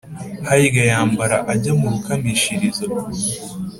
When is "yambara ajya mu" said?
0.91-1.87